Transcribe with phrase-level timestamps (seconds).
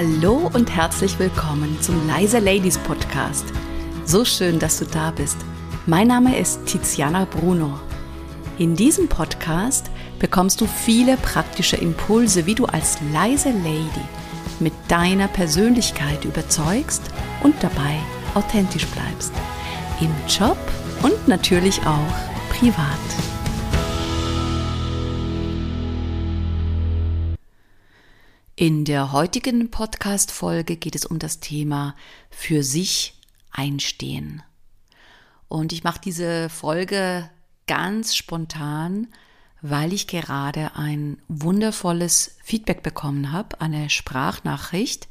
[0.00, 3.44] Hallo und herzlich willkommen zum Leise Ladies Podcast.
[4.04, 5.38] So schön, dass du da bist.
[5.86, 7.80] Mein Name ist Tiziana Bruno.
[8.58, 9.90] In diesem Podcast
[10.20, 14.06] bekommst du viele praktische Impulse, wie du als leise Lady
[14.60, 17.02] mit deiner Persönlichkeit überzeugst
[17.42, 17.98] und dabei
[18.36, 19.32] authentisch bleibst.
[20.00, 20.58] Im Job
[21.02, 23.27] und natürlich auch privat.
[28.60, 31.94] In der heutigen Podcast-Folge geht es um das Thema
[32.28, 33.14] für sich
[33.52, 34.42] einstehen.
[35.46, 37.30] Und ich mache diese Folge
[37.68, 39.06] ganz spontan,
[39.62, 45.06] weil ich gerade ein wundervolles Feedback bekommen habe, eine Sprachnachricht,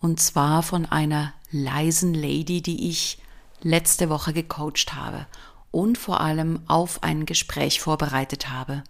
[0.00, 3.18] und zwar von einer leisen Lady, die ich
[3.60, 5.26] letzte Woche gecoacht habe
[5.72, 8.82] und vor allem auf ein Gespräch vorbereitet habe.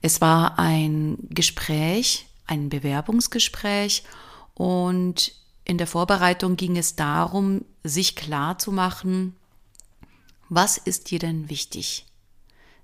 [0.00, 4.04] Es war ein Gespräch, ein Bewerbungsgespräch
[4.54, 5.32] und
[5.64, 9.34] in der Vorbereitung ging es darum, sich klar zu machen,
[10.48, 12.06] was ist dir denn wichtig,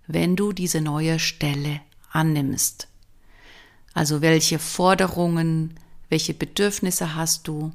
[0.06, 2.88] wenn du diese neue Stelle annimmst?
[3.92, 5.74] Also welche Forderungen,
[6.08, 7.72] welche Bedürfnisse hast du?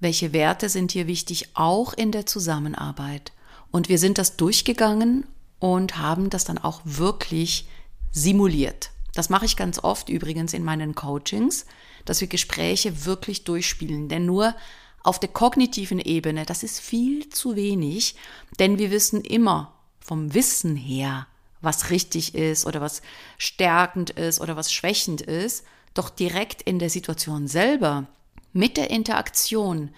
[0.00, 3.32] Welche Werte sind dir wichtig, auch in der Zusammenarbeit?
[3.70, 5.26] Und wir sind das durchgegangen
[5.58, 7.68] und haben das dann auch wirklich
[8.10, 8.91] simuliert.
[9.14, 11.66] Das mache ich ganz oft übrigens in meinen Coachings,
[12.04, 14.08] dass wir Gespräche wirklich durchspielen.
[14.08, 14.54] Denn nur
[15.02, 18.14] auf der kognitiven Ebene, das ist viel zu wenig,
[18.58, 21.26] denn wir wissen immer vom Wissen her,
[21.60, 23.02] was richtig ist oder was
[23.38, 28.06] stärkend ist oder was schwächend ist, doch direkt in der Situation selber,
[28.52, 29.90] mit der Interaktion,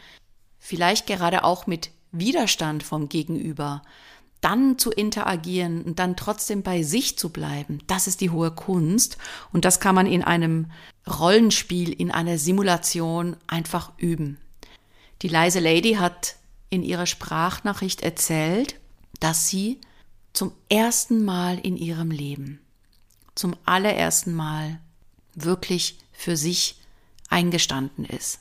[0.58, 3.82] vielleicht gerade auch mit Widerstand vom Gegenüber,
[4.44, 9.16] dann zu interagieren und dann trotzdem bei sich zu bleiben, das ist die hohe Kunst.
[9.52, 10.70] Und das kann man in einem
[11.08, 14.36] Rollenspiel, in einer Simulation einfach üben.
[15.22, 16.36] Die leise Lady hat
[16.68, 18.78] in ihrer Sprachnachricht erzählt,
[19.18, 19.80] dass sie
[20.34, 22.60] zum ersten Mal in ihrem Leben,
[23.34, 24.78] zum allerersten Mal
[25.34, 26.80] wirklich für sich
[27.30, 28.40] eingestanden ist.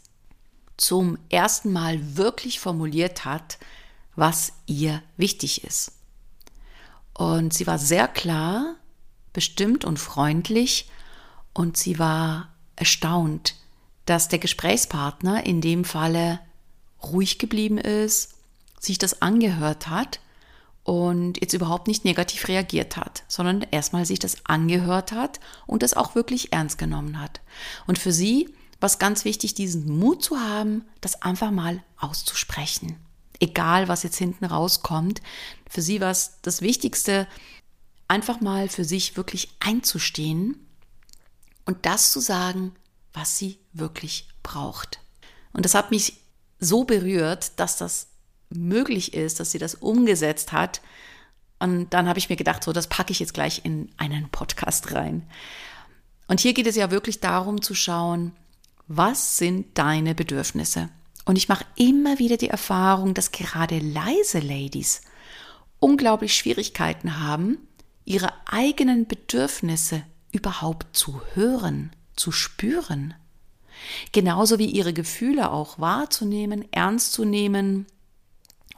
[0.75, 3.57] Zum ersten Mal wirklich formuliert hat,
[4.15, 5.91] was ihr wichtig ist.
[7.13, 8.75] Und sie war sehr klar,
[9.33, 10.89] bestimmt und freundlich
[11.53, 13.55] und sie war erstaunt,
[14.05, 16.39] dass der Gesprächspartner in dem Falle
[17.03, 18.35] ruhig geblieben ist,
[18.79, 20.19] sich das angehört hat
[20.83, 25.93] und jetzt überhaupt nicht negativ reagiert hat, sondern erstmal sich das angehört hat und das
[25.93, 27.41] auch wirklich ernst genommen hat.
[27.87, 32.97] Und für sie war es ganz wichtig, diesen Mut zu haben, das einfach mal auszusprechen
[33.43, 35.21] egal was jetzt hinten rauskommt.
[35.69, 37.27] Für sie war es das Wichtigste,
[38.07, 40.65] einfach mal für sich wirklich einzustehen
[41.65, 42.73] und das zu sagen,
[43.11, 44.99] was sie wirklich braucht.
[45.51, 46.17] Und das hat mich
[46.59, 48.07] so berührt, dass das
[48.49, 50.81] möglich ist, dass sie das umgesetzt hat.
[51.59, 54.93] Und dann habe ich mir gedacht, so, das packe ich jetzt gleich in einen Podcast
[54.93, 55.29] rein.
[56.27, 58.31] Und hier geht es ja wirklich darum zu schauen,
[58.87, 60.89] was sind deine Bedürfnisse?
[61.25, 65.01] Und ich mache immer wieder die Erfahrung, dass gerade leise Ladies
[65.79, 67.57] unglaublich Schwierigkeiten haben,
[68.05, 73.13] ihre eigenen Bedürfnisse überhaupt zu hören, zu spüren.
[74.11, 77.85] Genauso wie ihre Gefühle auch wahrzunehmen, ernst zu nehmen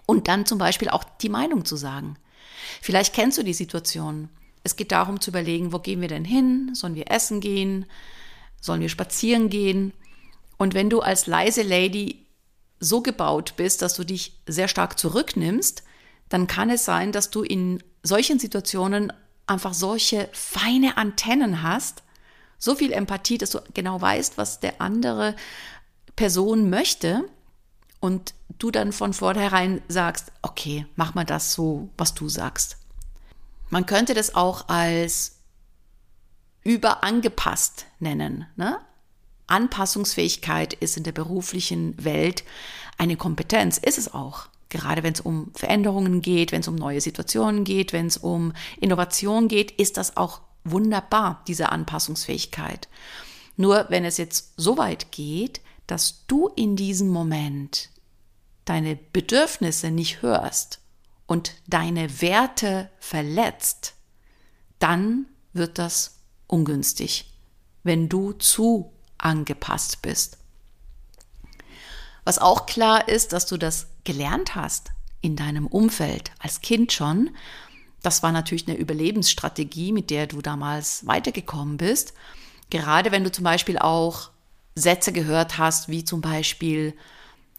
[0.05, 2.17] und dann zum Beispiel auch die Meinung zu sagen.
[2.81, 4.29] Vielleicht kennst du die Situation.
[4.63, 6.71] Es geht darum zu überlegen, wo gehen wir denn hin?
[6.73, 7.85] Sollen wir essen gehen?
[8.61, 9.93] Sollen wir spazieren gehen?
[10.57, 12.24] Und wenn du als leise Lady
[12.79, 15.83] so gebaut bist, dass du dich sehr stark zurücknimmst,
[16.29, 19.13] dann kann es sein, dass du in solchen Situationen
[19.47, 22.03] einfach solche feine Antennen hast,
[22.57, 25.35] so viel Empathie, dass du genau weißt, was der andere
[26.15, 27.29] Person möchte
[27.99, 32.77] und du dann von vornherein sagst, okay, mach mal das so, was du sagst.
[33.69, 35.39] Man könnte das auch als
[36.63, 38.47] überangepasst nennen.
[38.55, 38.79] Ne?
[39.47, 42.43] Anpassungsfähigkeit ist in der beruflichen Welt
[42.97, 44.47] eine Kompetenz, ist es auch.
[44.69, 48.53] Gerade wenn es um Veränderungen geht, wenn es um neue Situationen geht, wenn es um
[48.79, 52.87] Innovation geht, ist das auch wunderbar, diese Anpassungsfähigkeit.
[53.57, 57.89] Nur wenn es jetzt so weit geht, dass du in diesem Moment
[58.65, 60.79] deine Bedürfnisse nicht hörst
[61.27, 63.93] und deine Werte verletzt,
[64.79, 67.31] dann wird das ungünstig,
[67.83, 68.91] wenn du zu
[69.25, 70.37] angepasst bist.
[72.23, 74.91] Was auch klar ist, dass du das gelernt hast
[75.21, 77.31] in deinem Umfeld als Kind schon.
[78.01, 82.13] Das war natürlich eine Überlebensstrategie, mit der du damals weitergekommen bist.
[82.69, 84.29] Gerade wenn du zum Beispiel auch
[84.75, 86.93] Sätze gehört hast, wie zum Beispiel,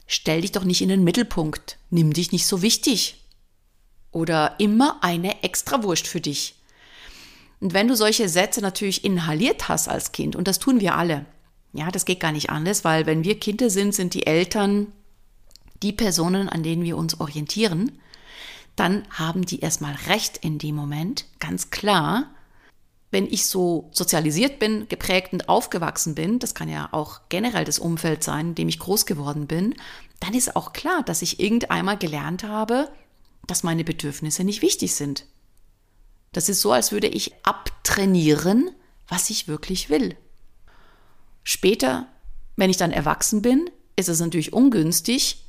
[0.06, 3.24] stell dich doch nicht in den Mittelpunkt, nimm dich nicht so wichtig.
[4.12, 6.54] Oder immer eine Extrawurst für dich.
[7.60, 11.26] Und wenn du solche Sätze natürlich inhaliert hast als Kind, und das tun wir alle,
[11.76, 14.92] ja, das geht gar nicht anders, weil wenn wir Kinder sind, sind die Eltern
[15.82, 18.00] die Personen, an denen wir uns orientieren,
[18.76, 22.30] dann haben die erstmal recht in dem Moment, ganz klar.
[23.10, 27.78] Wenn ich so sozialisiert bin, geprägt und aufgewachsen bin, das kann ja auch generell das
[27.78, 29.74] Umfeld sein, in dem ich groß geworden bin,
[30.20, 32.90] dann ist auch klar, dass ich irgendeinmal gelernt habe,
[33.46, 35.26] dass meine Bedürfnisse nicht wichtig sind.
[36.32, 38.70] Das ist so, als würde ich abtrainieren,
[39.08, 40.16] was ich wirklich will.
[41.48, 42.08] Später,
[42.56, 45.44] wenn ich dann erwachsen bin, ist es natürlich ungünstig,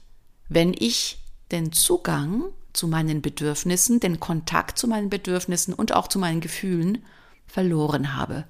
[0.48, 1.18] wenn ich
[1.52, 7.04] den Zugang zu meinen Bedürfnissen, den Kontakt zu meinen Bedürfnissen und auch zu meinen Gefühlen
[7.48, 8.46] verloren habe.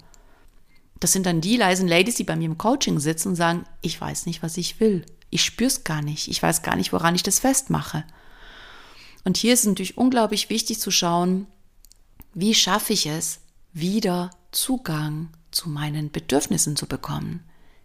[0.99, 3.99] Das sind dann die leisen Ladies, die bei mir im Coaching sitzen und sagen, ich
[3.99, 5.05] weiß nicht, was ich will.
[5.29, 6.27] Ich spüre es gar nicht.
[6.27, 8.03] Ich weiß gar nicht, woran ich das festmache.
[9.23, 11.47] Und hier ist es natürlich unglaublich wichtig zu schauen,
[12.33, 13.39] wie schaffe ich es,
[13.71, 17.43] wieder Zugang zu meinen Bedürfnissen zu bekommen,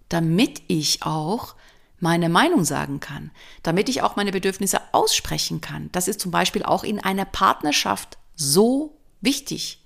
[0.09, 1.55] damit ich auch
[1.99, 3.31] meine Meinung sagen kann,
[3.63, 5.89] damit ich auch meine Bedürfnisse aussprechen kann.
[5.93, 9.83] Das ist zum Beispiel auch in einer Partnerschaft so wichtig.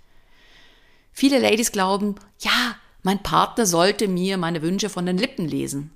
[1.12, 5.92] Viele Ladies glauben, ja, mein Partner sollte mir meine Wünsche von den Lippen lesen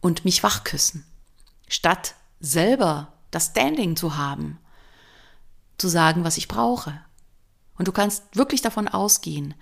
[0.00, 1.04] und mich wachküssen,
[1.68, 4.58] statt selber das Standing zu haben,
[5.76, 7.00] zu sagen, was ich brauche.
[7.76, 9.54] Und du kannst wirklich davon ausgehen,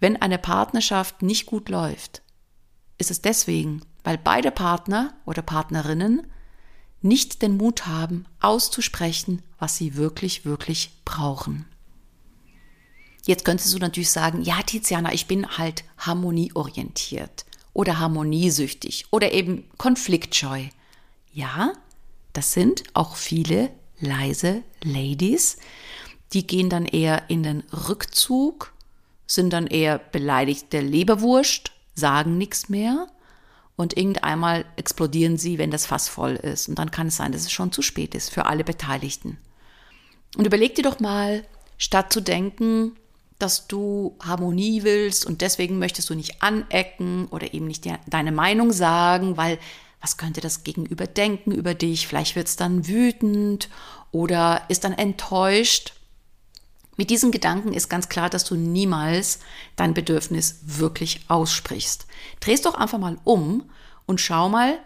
[0.00, 2.22] wenn eine Partnerschaft nicht gut läuft,
[2.98, 6.26] ist es deswegen, weil beide Partner oder Partnerinnen
[7.02, 11.66] nicht den Mut haben, auszusprechen, was sie wirklich, wirklich brauchen.
[13.26, 19.64] Jetzt könntest du natürlich sagen, ja, Tiziana, ich bin halt harmonieorientiert oder harmoniesüchtig oder eben
[19.76, 20.64] konfliktscheu.
[21.32, 21.72] Ja,
[22.32, 23.70] das sind auch viele
[24.00, 25.58] leise Ladies,
[26.32, 28.72] die gehen dann eher in den Rückzug,
[29.26, 33.08] sind dann eher beleidigte Leberwurst, sagen nichts mehr
[33.76, 36.68] und irgendeinmal explodieren sie, wenn das Fass voll ist.
[36.68, 39.38] Und dann kann es sein, dass es schon zu spät ist für alle Beteiligten.
[40.36, 41.44] Und überleg dir doch mal,
[41.78, 42.96] statt zu denken,
[43.38, 48.70] dass du Harmonie willst und deswegen möchtest du nicht anecken oder eben nicht deine Meinung
[48.70, 49.58] sagen, weil
[50.00, 52.06] was könnte das Gegenüber denken über dich?
[52.06, 53.68] Vielleicht wird es dann wütend
[54.12, 55.94] oder ist dann enttäuscht.
[57.00, 59.38] Mit diesen Gedanken ist ganz klar, dass du niemals
[59.74, 62.06] dein Bedürfnis wirklich aussprichst.
[62.40, 63.70] Drehst doch einfach mal um
[64.04, 64.78] und schau mal,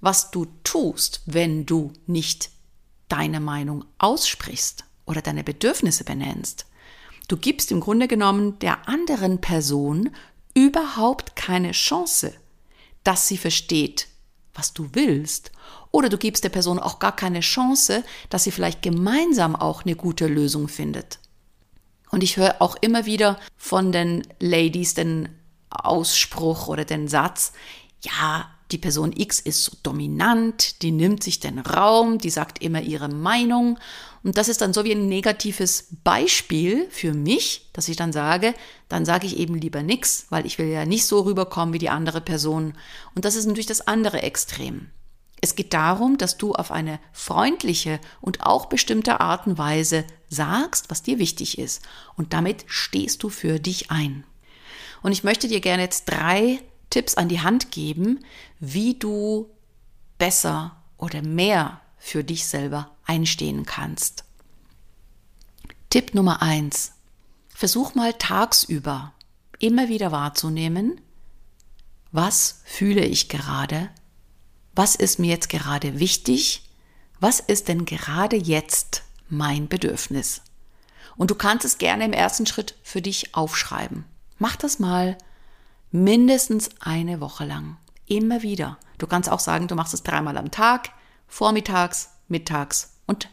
[0.00, 2.48] was du tust, wenn du nicht
[3.10, 6.64] deine Meinung aussprichst oder deine Bedürfnisse benennst.
[7.28, 10.08] Du gibst im Grunde genommen der anderen Person
[10.54, 12.32] überhaupt keine Chance,
[13.04, 14.08] dass sie versteht,
[14.54, 15.52] was du willst.
[15.90, 19.96] Oder du gibst der Person auch gar keine Chance, dass sie vielleicht gemeinsam auch eine
[19.96, 21.18] gute Lösung findet.
[22.10, 25.28] Und ich höre auch immer wieder von den Ladies den
[25.70, 27.52] Ausspruch oder den Satz,
[28.00, 32.82] ja, die Person X ist so dominant, die nimmt sich den Raum, die sagt immer
[32.82, 33.78] ihre Meinung.
[34.22, 38.54] Und das ist dann so wie ein negatives Beispiel für mich, dass ich dann sage,
[38.88, 41.88] dann sage ich eben lieber nichts, weil ich will ja nicht so rüberkommen wie die
[41.88, 42.74] andere Person.
[43.14, 44.90] Und das ist natürlich das andere Extrem.
[45.48, 50.90] Es geht darum, dass du auf eine freundliche und auch bestimmte Art und Weise sagst,
[50.90, 51.80] was dir wichtig ist.
[52.16, 54.24] Und damit stehst du für dich ein.
[55.02, 58.22] Und ich möchte dir gerne jetzt drei Tipps an die Hand geben,
[58.60, 59.48] wie du
[60.18, 64.24] besser oder mehr für dich selber einstehen kannst.
[65.88, 66.92] Tipp Nummer eins:
[67.48, 69.14] Versuch mal tagsüber
[69.60, 71.00] immer wieder wahrzunehmen,
[72.12, 73.88] was fühle ich gerade
[74.78, 76.62] was ist mir jetzt gerade wichtig,
[77.18, 80.40] was ist denn gerade jetzt mein Bedürfnis.
[81.16, 84.04] Und du kannst es gerne im ersten Schritt für dich aufschreiben.
[84.38, 85.18] Mach das mal
[85.90, 87.76] mindestens eine Woche lang.
[88.06, 88.78] Immer wieder.
[88.98, 90.90] Du kannst auch sagen, du machst es dreimal am Tag,
[91.26, 93.28] vormittags, mittags und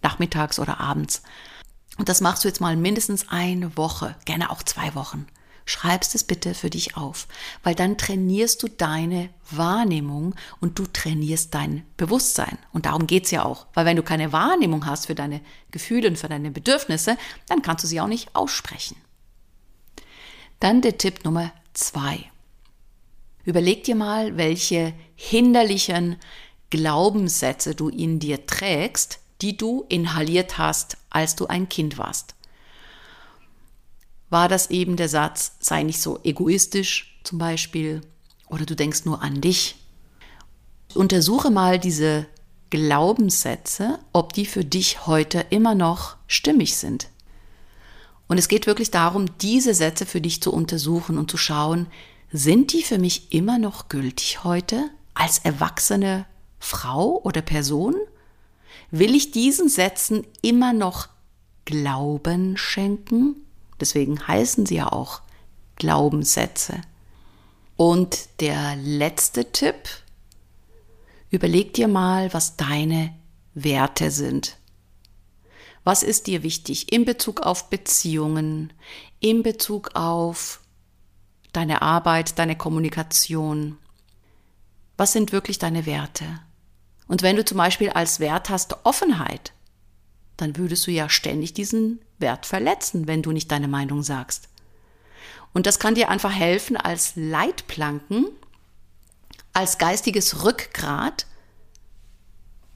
[0.00, 1.22] nachmittags oder abends.
[1.98, 5.26] Und das machst du jetzt mal mindestens eine Woche, gerne auch zwei Wochen
[5.66, 7.26] schreibst es bitte für dich auf,
[7.62, 12.56] weil dann trainierst du deine Wahrnehmung und du trainierst dein Bewusstsein.
[12.72, 15.40] Und darum geht's ja auch, weil wenn du keine Wahrnehmung hast für deine
[15.72, 17.18] Gefühle und für deine Bedürfnisse,
[17.48, 18.96] dann kannst du sie auch nicht aussprechen.
[20.60, 22.30] Dann der Tipp Nummer zwei.
[23.44, 26.16] Überleg dir mal, welche hinderlichen
[26.70, 32.35] Glaubenssätze du in dir trägst, die du inhaliert hast, als du ein Kind warst
[34.30, 38.02] war das eben der Satz, sei nicht so egoistisch zum Beispiel
[38.48, 39.74] Oder du denkst nur an dich.
[40.94, 42.26] Untersuche mal diese
[42.70, 47.08] Glaubenssätze, ob die für dich heute immer noch stimmig sind.
[48.28, 51.86] Und es geht wirklich darum, diese Sätze für dich zu untersuchen und zu schauen,
[52.32, 56.26] sind die für mich immer noch gültig heute als erwachsene
[56.58, 57.94] Frau oder Person?
[58.90, 61.08] Will ich diesen Sätzen immer noch
[61.64, 63.45] Glauben schenken?
[63.80, 65.22] Deswegen heißen sie ja auch
[65.76, 66.80] Glaubenssätze.
[67.76, 69.88] Und der letzte Tipp,
[71.30, 73.14] überleg dir mal, was deine
[73.54, 74.56] Werte sind.
[75.84, 78.72] Was ist dir wichtig in Bezug auf Beziehungen,
[79.20, 80.60] in Bezug auf
[81.52, 83.78] deine Arbeit, deine Kommunikation?
[84.96, 86.24] Was sind wirklich deine Werte?
[87.08, 89.52] Und wenn du zum Beispiel als Wert hast Offenheit,
[90.36, 94.48] dann würdest du ja ständig diesen Wert verletzen, wenn du nicht deine Meinung sagst.
[95.52, 98.26] Und das kann dir einfach helfen als Leitplanken,
[99.52, 101.26] als geistiges Rückgrat,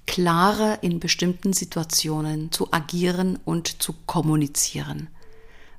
[0.06, 5.08] klarer in bestimmten Situationen zu agieren und zu kommunizieren.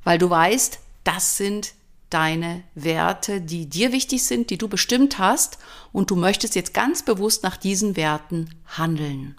[0.04, 1.74] Weil du weißt, das sind
[2.12, 5.58] deine Werte, die dir wichtig sind, die du bestimmt hast
[5.92, 9.36] und du möchtest jetzt ganz bewusst nach diesen Werten handeln.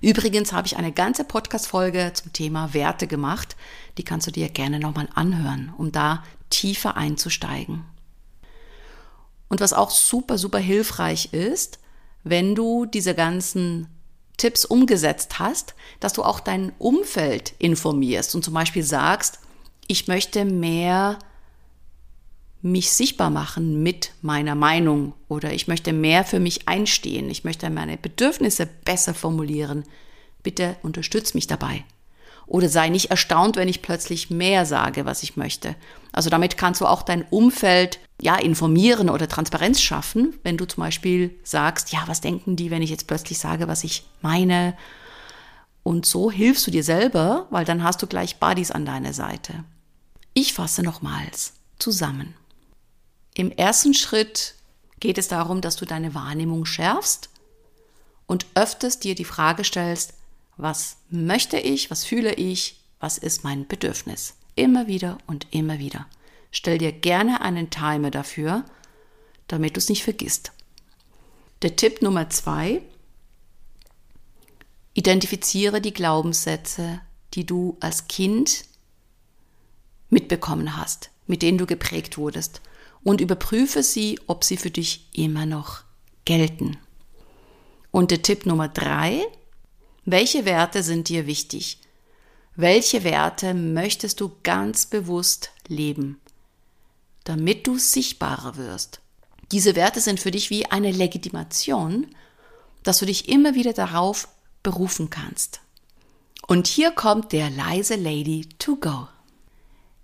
[0.00, 3.56] Übrigens habe ich eine ganze Podcast-Folge zum Thema Werte gemacht.
[3.96, 7.84] Die kannst du dir gerne nochmal anhören, um da tiefer einzusteigen.
[9.48, 11.78] Und was auch super, super hilfreich ist,
[12.22, 13.88] wenn du diese ganzen
[14.36, 19.40] Tipps umgesetzt hast, dass du auch dein Umfeld informierst und zum Beispiel sagst,
[19.88, 21.18] ich möchte mehr
[22.60, 27.70] mich sichtbar machen mit meiner Meinung oder ich möchte mehr für mich einstehen, ich möchte
[27.70, 29.84] meine Bedürfnisse besser formulieren.
[30.42, 31.84] Bitte unterstütz mich dabei.
[32.46, 35.76] Oder sei nicht erstaunt, wenn ich plötzlich mehr sage, was ich möchte.
[36.12, 40.82] Also damit kannst du auch dein Umfeld ja informieren oder Transparenz schaffen, wenn du zum
[40.82, 44.74] Beispiel sagst, ja, was denken die, wenn ich jetzt plötzlich sage, was ich meine?
[45.82, 49.64] Und so hilfst du dir selber, weil dann hast du gleich Buddies an deiner Seite.
[50.32, 52.34] Ich fasse nochmals zusammen.
[53.38, 54.56] Im ersten Schritt
[54.98, 57.30] geht es darum, dass du deine Wahrnehmung schärfst
[58.26, 60.14] und öfters dir die Frage stellst,
[60.56, 64.34] was möchte ich, was fühle ich, was ist mein Bedürfnis.
[64.56, 66.08] Immer wieder und immer wieder.
[66.50, 68.64] Stell dir gerne einen Timer dafür,
[69.46, 70.50] damit du es nicht vergisst.
[71.62, 72.82] Der Tipp Nummer zwei,
[74.94, 77.00] identifiziere die Glaubenssätze,
[77.34, 78.64] die du als Kind
[80.10, 82.62] mitbekommen hast, mit denen du geprägt wurdest
[83.08, 85.80] und überprüfe sie, ob sie für dich immer noch
[86.26, 86.76] gelten.
[87.90, 89.22] Und der Tipp Nummer drei,
[90.04, 91.80] welche Werte sind dir wichtig?
[92.54, 96.20] Welche Werte möchtest du ganz bewusst leben,
[97.24, 99.00] damit du sichtbarer wirst?
[99.52, 102.14] Diese Werte sind für dich wie eine Legitimation,
[102.82, 104.28] dass du dich immer wieder darauf
[104.62, 105.62] berufen kannst.
[106.46, 109.08] Und hier kommt der leise Lady to go.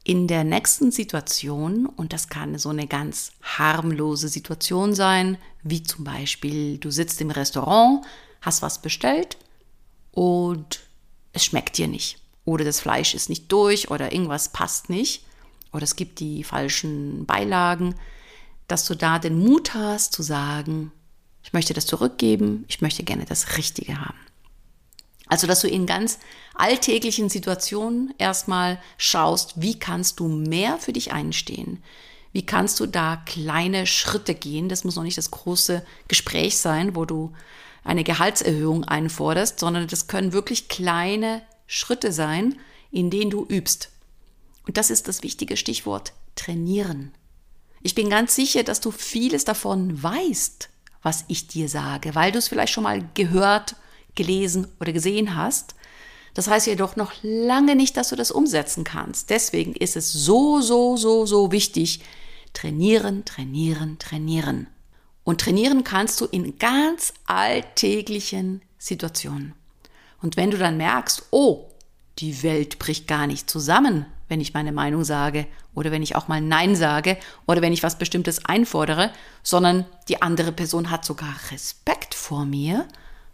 [0.06, 6.04] In der nächsten Situation, und das kann so eine ganz harmlose Situation sein, wie zum
[6.04, 8.04] Beispiel du sitzt im Restaurant,
[8.42, 9.38] hast was bestellt
[10.12, 10.80] und
[11.32, 12.18] es schmeckt dir nicht.
[12.44, 15.24] Oder das Fleisch ist nicht durch oder irgendwas passt nicht.
[15.72, 17.94] Oder es gibt die falschen Beilagen,
[18.68, 20.92] dass du da den Mut hast zu sagen,
[21.42, 24.18] ich möchte das zurückgeben, ich möchte gerne das Richtige haben.
[25.26, 26.18] Also, dass du in ganz
[26.54, 31.82] alltäglichen Situationen erstmal schaust, wie kannst du mehr für dich einstehen?
[32.32, 34.68] Wie kannst du da kleine Schritte gehen?
[34.68, 37.32] Das muss noch nicht das große Gespräch sein, wo du
[37.84, 42.58] eine Gehaltserhöhung einforderst, sondern das können wirklich kleine Schritte sein,
[42.90, 43.90] in denen du übst.
[44.66, 47.12] Und das ist das wichtige Stichwort trainieren.
[47.82, 50.70] Ich bin ganz sicher, dass du vieles davon weißt,
[51.02, 53.76] was ich dir sage, weil du es vielleicht schon mal gehört,
[54.14, 55.74] gelesen oder gesehen hast.
[56.34, 59.30] Das heißt jedoch noch lange nicht, dass du das umsetzen kannst.
[59.30, 62.00] Deswegen ist es so, so, so, so wichtig,
[62.52, 64.66] trainieren, trainieren, trainieren.
[65.22, 69.54] Und trainieren kannst du in ganz alltäglichen Situationen.
[70.20, 71.70] Und wenn du dann merkst, oh,
[72.18, 76.28] die Welt bricht gar nicht zusammen, wenn ich meine Meinung sage oder wenn ich auch
[76.28, 77.16] mal Nein sage
[77.46, 79.10] oder wenn ich was Bestimmtes einfordere,
[79.42, 82.86] sondern die andere Person hat sogar Respekt vor mir,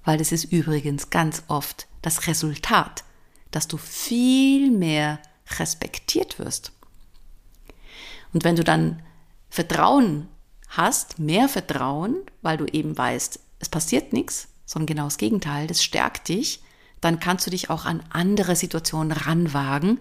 [0.04, 3.04] weil das ist übrigens ganz oft das Resultat,
[3.50, 5.20] dass du viel mehr
[5.58, 6.72] respektiert wirst.
[8.32, 9.02] Und wenn du dann
[9.48, 10.28] Vertrauen
[10.68, 15.82] hast, mehr Vertrauen, weil du eben weißt, es passiert nichts, sondern genau das Gegenteil, das
[15.82, 16.62] stärkt dich,
[17.00, 19.98] dann kannst du dich auch an andere Situationen ranwagen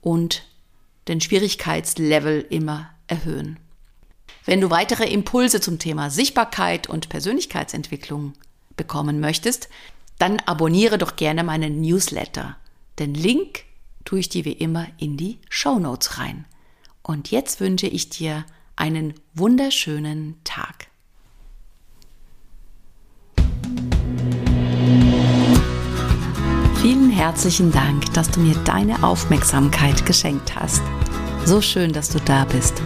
[0.00, 0.44] und
[1.08, 3.60] den Schwierigkeitslevel immer erhöhen.
[4.44, 8.32] Wenn du weitere Impulse zum Thema Sichtbarkeit und Persönlichkeitsentwicklung
[8.76, 9.68] bekommen möchtest,
[10.18, 12.56] dann abonniere doch gerne meinen Newsletter.
[12.98, 13.64] Den Link
[14.04, 16.46] tue ich dir wie immer in die Show Notes rein.
[17.02, 18.44] Und jetzt wünsche ich dir
[18.76, 20.88] einen wunderschönen Tag.
[26.80, 30.82] Vielen herzlichen Dank, dass du mir deine Aufmerksamkeit geschenkt hast.
[31.44, 32.80] So schön, dass du da bist.